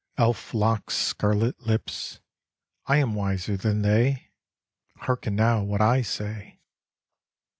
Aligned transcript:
Elf 0.17 0.55
locks, 0.55 0.95
scarlet 0.97 1.61
lips, 1.67 2.21
I 2.87 2.97
am 2.97 3.13
wiser 3.13 3.55
than 3.55 3.83
they. 3.83 4.31
Hearken 4.97 5.35
now 5.35 5.61
what 5.61 5.79
I 5.79 6.01
say 6.01 6.59